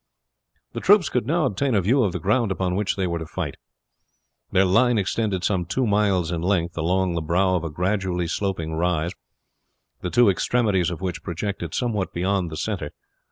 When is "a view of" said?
1.75-2.11